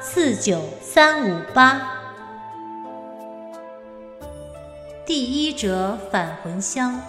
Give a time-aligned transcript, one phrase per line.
[0.00, 1.82] 四九三五八，
[5.04, 7.00] 第一折返魂香，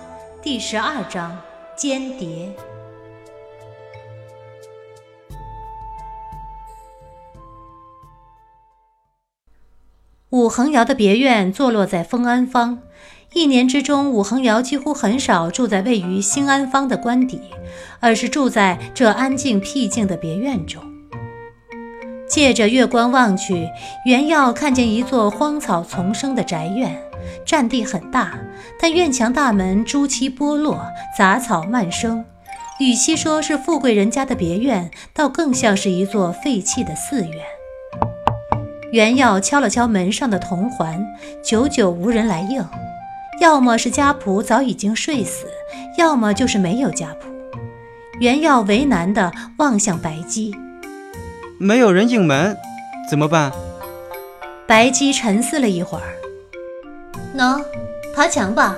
[0.41, 1.39] 第十二章
[1.77, 2.51] 间谍。
[10.31, 12.79] 武恒瑶的别院坐落在丰安坊，
[13.33, 17.39] 一年之中，武恒瑶几乎很少住在位于兴安坊的官邸，
[17.99, 20.83] 而是住在这安静僻静的别院中。
[22.29, 23.67] 借着月光望去，
[24.05, 27.01] 袁耀看见一座荒草丛生的宅院，
[27.43, 28.37] 占地很大，
[28.79, 30.79] 但院墙大门朱漆剥落，
[31.17, 32.23] 杂草漫生。
[32.79, 37.35] 与其说是富贵人家的别院，倒更像是一座废弃的寺院。
[38.91, 41.05] 袁耀敲了敲门上的铜环，
[41.43, 42.63] 久久无人来应，
[43.41, 45.45] 要么是家仆早已经睡死，
[45.97, 47.27] 要么就是没有家仆。
[48.19, 50.55] 袁耀为难地望向白姬。
[51.61, 52.57] 没有人应门，
[53.09, 53.51] 怎么办？
[54.65, 56.15] 白姬沉思了一会儿，
[57.37, 57.61] 喏，
[58.15, 58.77] 爬墙吧。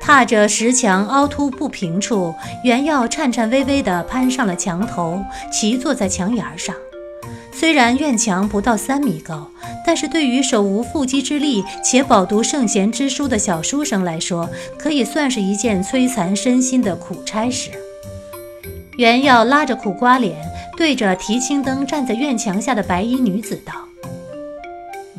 [0.00, 6.74] 踏着石墙凹凸不平处，袁耀颤颤巍巍地攀上了墙头，骑坐在墙沿上。
[7.52, 9.46] 虽然院墙不到三米高，
[9.84, 14.48] 但是对于手无缚鸡之力且饱读圣贤之书的小书生来说，
[14.78, 17.68] 可以算是一件摧残身心的苦差事。
[18.98, 20.36] 袁耀拉着苦瓜脸。
[20.76, 23.72] 对着提青灯站在院墙下的白衣女子道：“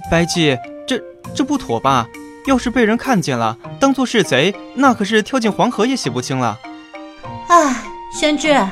[0.10, 1.02] 白姬，这
[1.36, 2.08] 这不妥吧？
[2.46, 6.58] 要是被人看见了，当做是贼，那可是跳进黄河也洗不清了。”
[7.50, 7.76] 哎，
[8.18, 8.66] 宣之，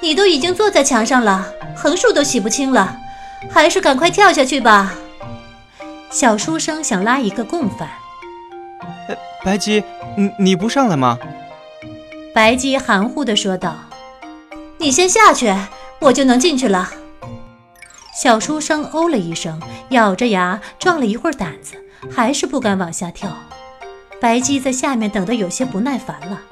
[0.00, 2.94] 你都已经坐在墙上了，横竖都洗不清了，
[3.50, 4.92] 还是赶快跳下去吧。
[6.10, 7.88] 小书生想拉一个共犯。
[9.42, 9.82] 白姬，
[10.16, 11.18] 你你不上来吗？
[12.34, 13.74] 白姬含糊地说道
[14.78, 15.54] ：“你先下去。”
[15.98, 16.90] 我就能进去了。
[18.14, 21.72] 小书生哦了一声，咬着牙壮了一会儿胆子，
[22.14, 23.34] 还是不敢往下跳。
[24.20, 26.42] 白姬在下面等得有些不耐烦了。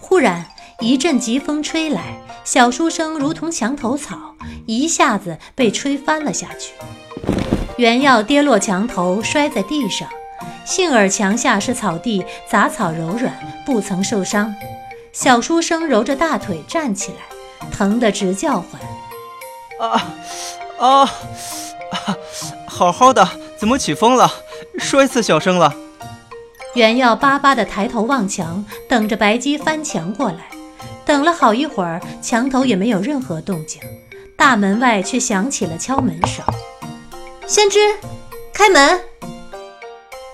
[0.00, 0.44] 忽然
[0.80, 4.34] 一阵疾风吹来，小书生如同墙头草，
[4.66, 6.72] 一下子被吹翻了下去。
[7.76, 10.08] 原要跌落墙头，摔在地上，
[10.64, 13.32] 幸而墙下是草地，杂草柔软，
[13.64, 14.52] 不曾受伤。
[15.12, 17.33] 小书生揉着大腿站起来。
[17.70, 18.80] 疼得直叫唤，
[19.88, 20.14] 啊
[20.78, 21.10] 啊！
[22.66, 24.30] 好好的，怎么起风了？
[24.78, 25.74] 摔死小生了。
[26.74, 30.48] 袁耀巴巴地抬头望墙，等着白姬翻墙过来。
[31.06, 33.80] 等了好一会儿，墙头也没有任何动静，
[34.36, 36.44] 大门外却响起了敲门声。
[37.46, 37.78] 先知，
[38.52, 39.00] 开门！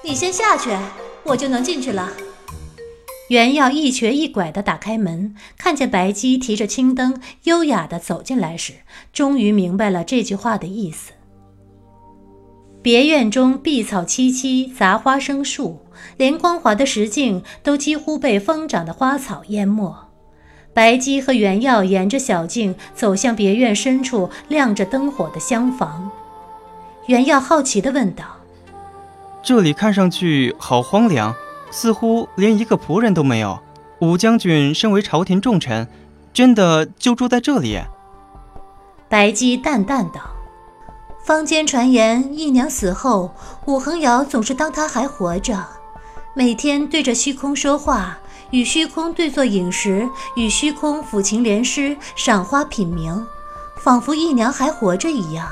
[0.03, 0.71] 你先下去，
[1.25, 2.09] 我就能进去了。
[3.31, 8.73] 袁耀一瘸一拐地打开门，看见白姬提着青灯，优雅地走进来时，
[9.13, 11.13] 终于明白了这句话的意思。
[12.83, 15.79] 别院中碧草萋萋，杂花生树，
[16.17, 19.95] 连光滑的石径都几乎被疯长的花草淹没。
[20.75, 26.11] 白姬和袁耀沿着小径走向别院深处亮着灯火的厢房。
[27.07, 28.25] 袁耀好奇地问道
[29.41, 31.33] ：“这里看上去好荒凉。”
[31.71, 33.59] 似乎连一个仆人都没有。
[34.01, 35.87] 武将军身为朝廷重臣，
[36.33, 37.81] 真的就住在这里？
[39.09, 40.21] 白姬淡淡道
[41.23, 43.35] ：“坊间传言，姨娘死后，
[43.67, 45.63] 武恒瑶总是当她还活着，
[46.35, 48.19] 每天对着虚空说话，
[48.51, 53.23] 与虚空对坐饮食，与虚空抚琴联诗，赏花品茗，
[53.77, 55.47] 仿佛姨娘还活着一样。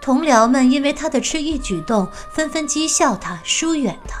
[0.00, 4.16] 同僚们因为她的痴意举动，纷纷讥笑她，疏远她。”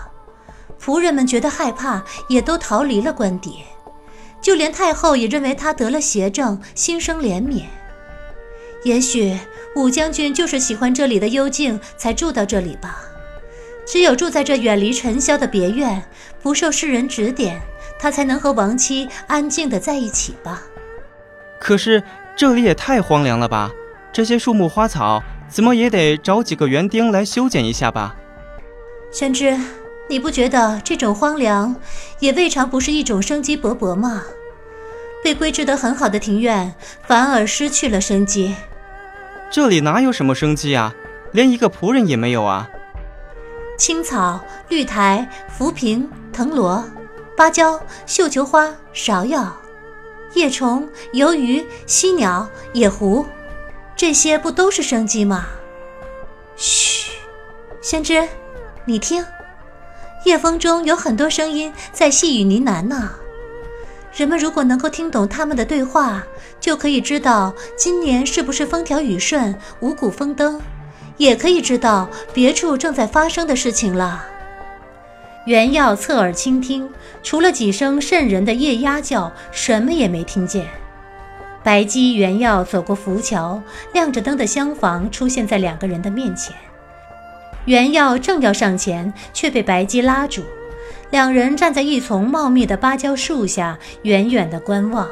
[0.82, 3.62] 仆人们觉得害怕，也都逃离了官邸。
[4.40, 7.62] 就连太后也认为他得了邪症，心生怜悯。
[8.82, 9.38] 也许
[9.76, 12.98] 武将军就是喜欢这里的幽静，才住到这里吧。
[13.86, 16.02] 只有住在这远离尘嚣的别院，
[16.42, 17.60] 不受世人指点，
[18.00, 20.62] 他才能和亡妻安静的在一起吧。
[21.60, 22.02] 可是
[22.36, 23.70] 这里也太荒凉了吧！
[24.12, 28.16] 这些树木花草，怎么也得找几个园丁来修剪一下吧。
[29.12, 29.56] 宣之。
[30.12, 31.74] 你不觉得这种荒凉，
[32.18, 34.22] 也未尝不是一种生机勃勃吗？
[35.24, 36.74] 被规制得很好的庭院，
[37.06, 38.54] 反而失去了生机。
[39.50, 40.94] 这里哪有什么生机啊？
[41.32, 42.68] 连一个仆人也没有啊！
[43.78, 44.38] 青草、
[44.68, 46.84] 绿苔、浮萍、藤萝、
[47.34, 49.56] 芭蕉、绣球花、芍药、
[50.34, 53.24] 叶虫、鱿鱼、犀鸟、野狐，
[53.96, 55.46] 这些不都是生机吗？
[56.54, 57.12] 嘘，
[57.80, 58.28] 先知，
[58.84, 59.24] 你听，
[60.24, 63.10] 夜风中有很多声音在细语呢喃呢。
[64.14, 66.22] 人们如果能够听懂他们的对话，
[66.60, 70.60] 就可以知道今年是不是风调雨顺、五谷丰登，
[71.16, 74.24] 也可以知道别处正在发生的事情了。
[75.46, 76.88] 原耀侧耳倾听，
[77.22, 80.68] 除了几声瘆人的夜鸦叫，什么也没听见。
[81.64, 83.60] 白姬、原耀走过浮桥，
[83.92, 86.54] 亮着灯的厢房出现在两个人的面前。
[87.64, 90.42] 原耀正要上前，却被白姬拉住。
[91.10, 95.08] 两人站在一丛茂密的芭蕉树下，远远地观望。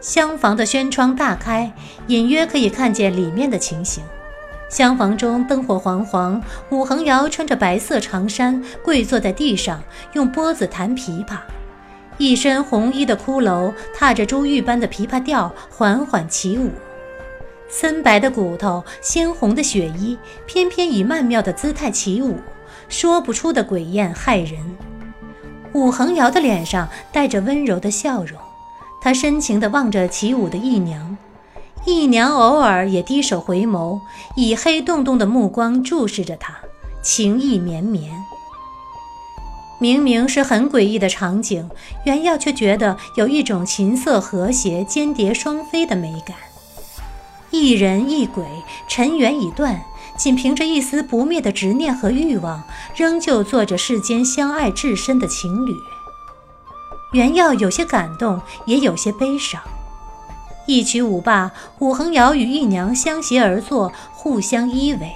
[0.00, 1.70] 厢房的轩窗大开，
[2.06, 4.02] 隐约可以看见里面的情形。
[4.70, 9.82] 厢房中灯火煌煌，武恒瑶穿着白色长衫，跪坐在地上，
[10.14, 11.36] 用拨子弹琵琶。
[12.16, 16.70] 一身红衣的骷髅踏着珠玉般的琵琶调，缓缓起舞。
[17.70, 22.36] 森白的骨头，鲜红的血衣，偏偏以曼妙的姿态起舞。
[22.88, 24.58] 说不出的诡艳骇人。
[25.72, 28.36] 武恒瑶的脸上带着温柔的笑容，
[29.00, 31.16] 他深情地望着起舞的义娘，
[31.86, 34.00] 义娘偶尔也低首回眸，
[34.34, 36.58] 以黑洞洞的目光注视着他，
[37.00, 38.12] 情意绵绵。
[39.78, 41.70] 明明是很诡异的场景，
[42.04, 46.36] 袁耀却觉得有一种琴瑟和谐、间谍双飞的美感。
[47.50, 48.44] 一人一鬼，
[48.88, 49.80] 尘缘已断。
[50.16, 52.62] 仅凭着一丝不灭的执念和欲望，
[52.94, 55.74] 仍旧做着世间相爱至深的情侣。
[57.12, 59.62] 袁耀有些感动，也有些悲伤。
[60.66, 65.08] 一曲舞罢，武恒瑶与义娘相携而坐，互相依偎。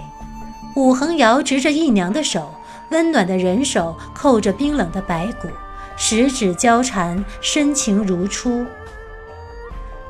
[0.75, 2.55] 武恒瑶执着义娘的手，
[2.91, 5.49] 温暖的人手扣着冰冷的白骨，
[5.97, 8.65] 十指交缠，深情如初。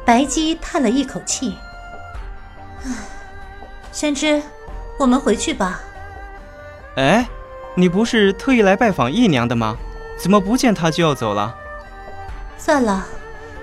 [0.05, 1.55] 白姬叹了一口气：“，
[3.95, 4.43] 宣之。”
[4.99, 5.81] 我们回去吧。
[6.97, 7.27] 哎，
[7.75, 9.77] 你不是特意来拜访姨娘的吗？
[10.17, 11.53] 怎么不见她就要走了？
[12.57, 13.05] 算了，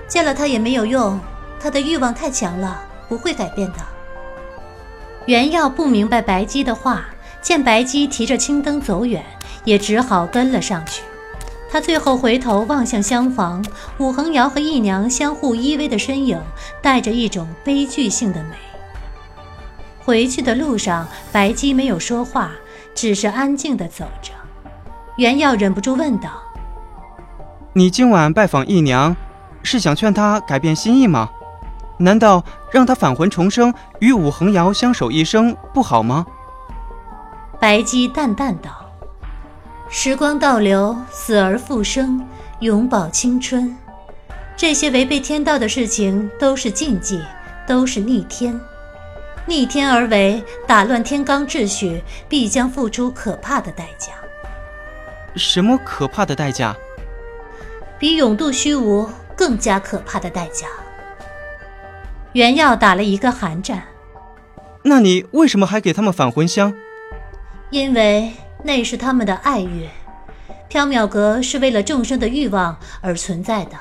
[0.06, 1.18] 见了她也没有用，
[1.58, 3.78] 她的欲望太强了，不会改变的。
[5.24, 7.06] 袁耀不明白白姬的话，
[7.40, 9.24] 见白姬提着青灯走远，
[9.64, 11.02] 也只好跟了上去。
[11.70, 13.64] 他最后回头望向厢房，
[13.96, 16.38] 武恒瑶和姨娘相互依偎的身影，
[16.82, 18.56] 带着一种悲剧性的美。
[20.04, 22.50] 回去的路上，白姬没有说话，
[22.94, 24.32] 只是安静地走着。
[25.16, 26.30] 袁耀忍不住问道
[27.72, 29.14] ：“你今晚拜访义娘，
[29.62, 31.30] 是想劝她改变心意吗？
[31.98, 36.26] 难道让她返魂重生，与武恒瑶相守一生不好吗？”
[37.60, 38.70] 白姬淡淡道
[39.88, 42.20] ：“时光倒流，死而复生，
[42.58, 43.76] 永葆青春，
[44.56, 47.22] 这些违背天道的事情都是禁忌，
[47.68, 48.58] 都是逆天。”
[49.46, 54.12] 逆天而为，打乱天罡秩序，必将付出可怕的代价。
[55.34, 56.76] 什么可怕的代价？
[57.98, 60.66] 比永渡虚无更加可怕的代价。
[62.32, 63.82] 袁耀打了一个寒战。
[64.84, 66.74] 那你为什么还给他们返魂香？
[67.70, 68.32] 因为
[68.62, 69.88] 那是他们的爱欲。
[70.70, 73.76] 缥缈阁是为了众生的欲望而存在的。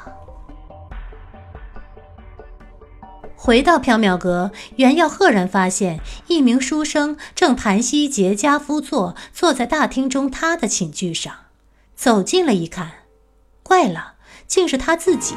[3.44, 11.34] 回到缥缈阁，袁耀赫然发现一名书生正盘膝结跏趺坐，坐在大厅中他的寝具上。
[11.96, 12.92] 走近了一看，
[13.64, 14.14] 怪了，
[14.46, 15.34] 竟是他自己。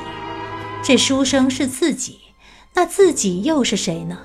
[0.82, 2.18] 这书生是自己，
[2.74, 4.18] 那自己又是谁呢？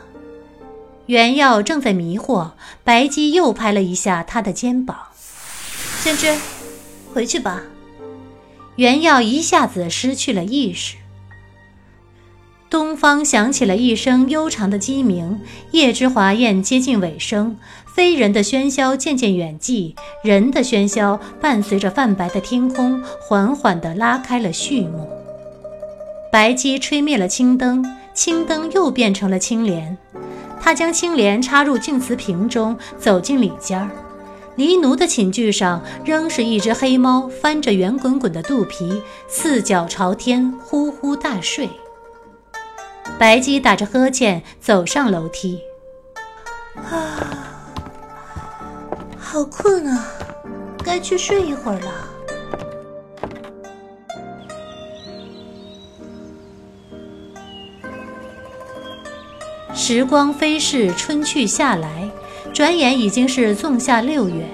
[1.06, 2.52] 袁耀正在迷惑，
[2.84, 4.98] 白姬又拍了一下他的肩膀
[6.04, 6.38] ：“先知，
[7.14, 7.64] 回去吧。”
[8.76, 10.98] 袁耀一下子失去了意识。
[12.70, 17.58] 东方响起了一声悠长的鸡鸣，夜之华宴接近尾声，
[17.96, 25.10] 非人的喧嚣渐渐远继，人的喧嚣伴随着泛白的天空，缓缓地拉开了序幕。
[26.32, 27.84] 白鸡吹灭了青灯，
[28.14, 29.98] 青灯又变成了青莲。
[30.62, 33.90] 他将青莲插入净瓷瓶中，走进里间儿。
[34.58, 41.68] 黎奴的寝具上仍是一只黑猫，翻着圆滚滚的肚皮，四脚朝天，呼呼大睡。
[43.20, 45.60] 白姬打着呵欠走上楼梯，
[46.78, 47.60] 啊，
[49.20, 50.08] 好困啊，
[50.86, 51.92] 该去睡一会儿了。
[59.76, 62.10] 时光飞逝，春去夏来，
[62.54, 64.46] 转眼已经是仲夏六月，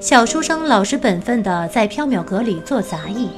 [0.00, 3.28] 小书生老实本分的在缥缈阁里做杂役，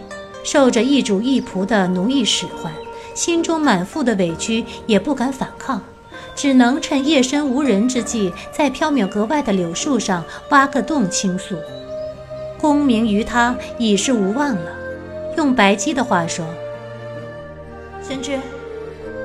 [0.44, 2.72] 受着一主一仆的奴役使唤，
[3.16, 5.80] 心中满腹的委屈也不敢反抗，
[6.34, 11.56] 只能趁夜深无人之际，在缥缈阁外的柳树上挖个洞倾诉。
[12.60, 14.70] 功名于他已是无望了。
[15.38, 16.44] 用白姬的话说
[18.06, 18.38] ：“玄之，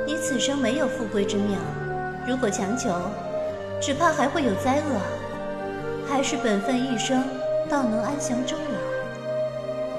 [0.07, 1.57] 你此生没有富贵之命，
[2.25, 2.89] 如果强求，
[3.81, 5.01] 只怕还会有灾厄。
[6.09, 7.23] 还是本分一生，
[7.69, 8.90] 倒能安享终老。”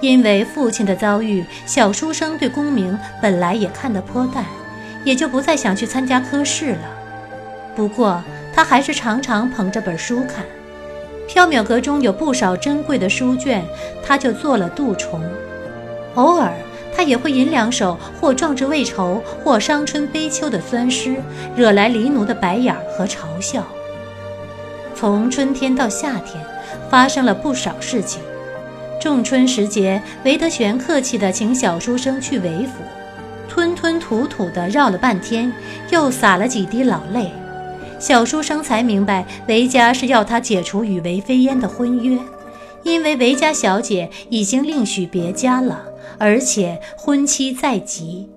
[0.03, 4.45] 因为父亲的遭遇，小书生对功名本来也看得颇淡，
[5.05, 6.91] 也就不再想去参加科试了。
[7.77, 8.21] 不过
[8.53, 10.45] 他还是常常捧着本书看。
[11.29, 13.65] 缥缈阁中有不少珍贵的书卷，
[14.05, 15.23] 他就做了蠹虫。
[16.17, 16.53] 偶尔，
[16.95, 21.15] 他也会吟两首或壮志未酬，或伤春悲秋的酸诗，
[21.55, 23.65] 惹来黎奴的白眼和嘲笑。
[24.97, 26.45] 从春天到夏天，
[26.91, 28.21] 发生了不少事情。
[29.03, 32.85] 仲春时节，韦德玄客气地请小书生去韦府，
[33.49, 35.53] 吞吞吐吐地绕了半天，
[35.91, 37.29] 又洒了几滴老泪。
[37.99, 42.17] 小书生才明白，韦家是要他解除与韦飞燕的婚约，
[42.85, 45.83] 因为韦家小姐已经另许别家了，
[46.17, 48.31] 而且婚期在即。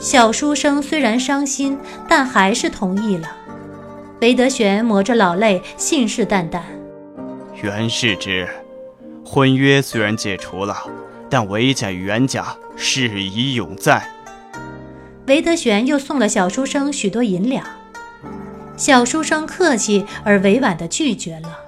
[0.00, 1.76] 小书生虽然伤心，
[2.08, 3.28] 但还是同意了。
[4.22, 6.60] 韦德玄抹着老泪，信誓旦旦
[7.62, 8.48] ：“袁世之，
[9.24, 10.76] 婚约虽然解除了，
[11.30, 14.06] 但韦家与袁家事已永在。”
[15.26, 17.64] 韦德玄又送了小书生许多银两。
[18.76, 21.58] 小书生客气而委婉地拒绝了。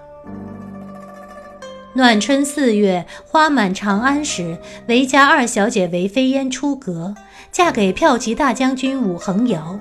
[1.93, 4.59] 暖春四月，花满长安时，
[4.89, 7.15] 韦家二小姐韦飞燕出阁，
[7.53, 9.79] 嫁给骠骑大将军武恒尧。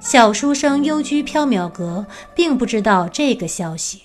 [0.00, 2.04] 小书生幽居缥缈阁，
[2.34, 4.02] 并不知道这个消息。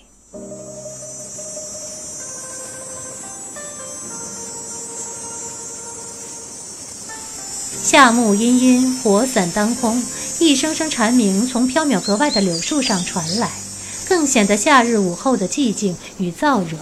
[7.82, 10.02] 夏木阴阴，火伞当空。
[10.38, 13.50] 一声声蝉鸣从缥缈格外的柳树上传来，
[14.08, 16.76] 更显得夏日午后的寂静与燥热。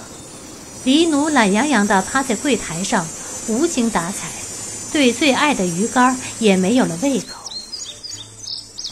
[0.85, 3.07] 黎奴懒洋洋地趴在柜台上，
[3.49, 4.29] 无精打采，
[4.93, 7.27] 对最爱的鱼干也没有了胃口。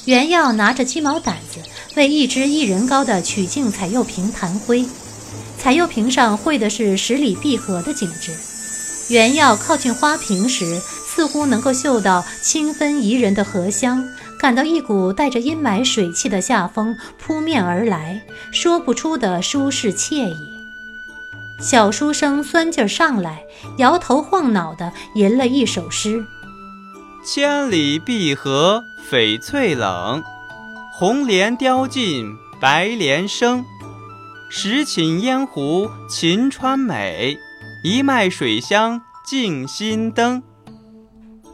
[0.05, 1.61] 袁耀拿着鸡毛掸子，
[1.97, 4.85] 为一只一人高的曲径彩釉瓶弹灰，
[5.61, 8.37] 彩釉瓶上绘的是十里碧河的景致。
[9.09, 10.81] 袁耀靠近花瓶时，
[11.15, 14.03] 似乎能够嗅到清芬宜人的荷香。
[14.39, 20.37] 感到一股带着阴霾水汽的夏风扑面而来，说不出的舒适惬意。
[21.61, 23.45] 小书生酸劲儿上来，
[23.79, 26.25] 摇头晃脑地吟了一首诗
[27.25, 30.25] ：“千里碧荷翡翠冷，
[30.93, 32.27] 红莲凋尽
[32.61, 33.65] 白莲生。
[34.51, 37.39] 十顷烟湖晴川美，
[37.85, 40.43] 一脉水乡静心灯。”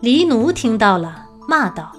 [0.00, 1.90] 黎奴听到了，骂道。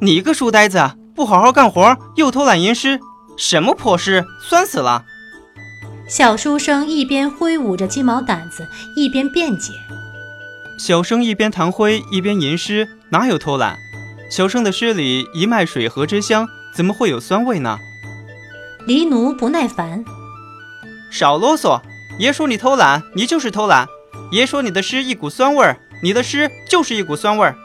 [0.00, 3.00] 你个书呆子，不好好干活，又偷懒吟诗，
[3.36, 5.04] 什么破诗，酸死了！
[6.08, 9.72] 小书生一边挥舞着鸡毛掸子，一边辩解
[10.78, 13.76] ：“小生一边弹灰一边吟诗，哪有偷懒？
[14.30, 17.76] 小生的诗里一脉水河之香，怎么会有酸味呢？”
[18.86, 20.04] 黎奴不耐烦
[21.10, 21.82] ：“少啰嗦！
[22.20, 23.84] 爷说你偷懒，你就是偷懒；
[24.30, 27.56] 爷说你的诗一股酸味儿，你的诗就是一股酸味儿。”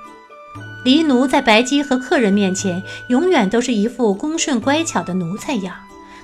[0.84, 5.76] 黎奴在白姬和客人面前，永远都是一副恭顺乖巧的奴才样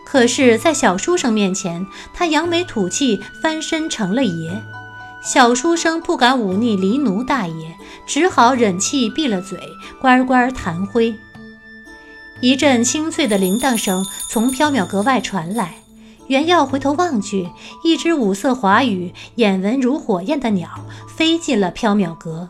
[0.04, 4.64] 可是，在小书生面前，他扬眉吐气，翻身成了爷。
[5.22, 9.60] 小书生不敢忤逆黎奴大爷，只好忍气闭了嘴，
[10.00, 11.14] 乖乖弹灰。
[12.40, 15.84] 一阵清脆的铃铛声从缥缈阁外传来，
[16.28, 17.50] 袁耀回头望去，
[17.84, 20.70] 一只五色华羽、眼纹如火焰的鸟
[21.08, 22.50] 飞进了缥缈阁。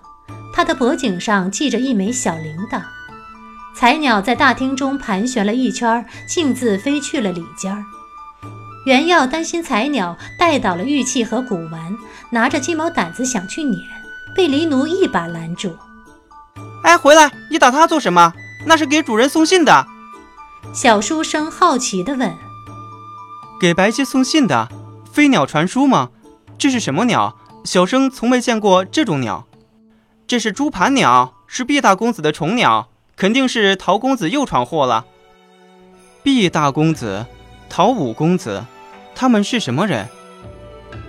[0.54, 2.82] 它的脖颈上系着一枚小铃铛，
[3.76, 7.84] 彩鸟在大厅中盘旋了一圈，径自飞去了里间儿。
[8.88, 11.96] 袁耀担心彩鸟带倒了玉器和古玩，
[12.32, 13.80] 拿着鸡毛掸子想去撵，
[14.36, 15.76] 被黎奴一把拦住。
[16.84, 17.32] 哎，回来！
[17.52, 18.34] 你打它做什么？
[18.66, 19.86] 那是给主人送信的。
[20.74, 22.34] 小书生好奇地问
[23.60, 24.70] ：“给白姬送信的？
[25.12, 26.12] 飞鸟传书吗？
[26.60, 27.36] 这是什么鸟？
[27.64, 29.46] 小生从没见过这种鸟。”
[30.28, 35.06] 这是猪盘鸟，是毕大公子的宠鸟，肯定是陶公子又闯祸了。
[36.22, 37.26] 毕大公子、
[37.70, 38.64] 陶五公子，
[39.16, 40.08] 他们是什么人？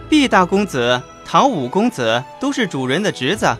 [0.08, 3.54] 毕大公子、陶五公子都是主人的侄子，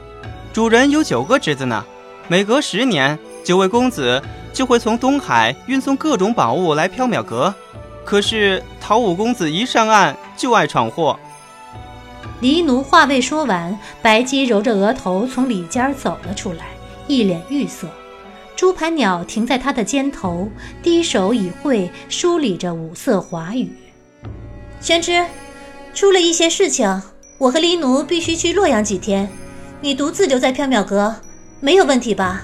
[0.53, 1.85] 主人有九个侄子呢。
[2.29, 7.53] 每隔十年，九位公子就会从东海运送各种宝物来缥缈阁，
[8.09, 11.21] 可是陶武公子一上岸就爱闯祸。
[12.41, 16.69] 黎奴话未说完，白姬揉着额头从里间走了出来，
[17.07, 17.87] 一脸郁色。
[18.57, 20.49] 朱盘鸟停在他的肩头，
[20.83, 23.71] 低首以喙梳理着五色华羽。
[24.81, 25.23] 宣之，
[25.93, 27.03] 出了一些事情，
[27.37, 29.29] 我和黎奴必须去洛阳几天，
[29.83, 31.15] 你独自留在缥缈阁，
[31.61, 32.43] 没有问题吧？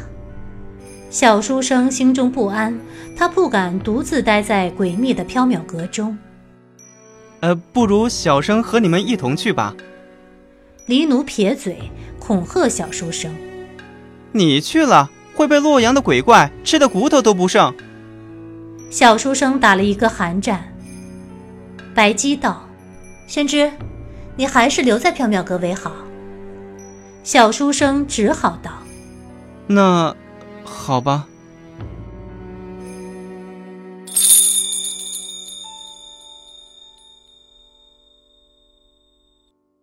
[1.15, 2.77] 小书生心中不安，
[3.17, 6.19] 他不敢独自待在诡秘的缥缈阁中。
[7.39, 9.77] 呃，不如小生和你们一同去吧。
[10.87, 11.79] 黎奴撇嘴，
[12.19, 13.33] 恐吓小书生
[14.35, 17.73] ：“你去了，会被洛阳的鬼怪吃的骨头都不剩。”
[18.91, 20.65] 小书生打了一个寒战。
[21.95, 22.69] 白姬道
[23.29, 23.71] ：“宣之，
[24.35, 25.93] 你还是留在缥缈阁为好。”
[27.23, 28.73] 小书生只好道
[29.69, 30.13] ：“那。”
[30.75, 31.27] 好吧。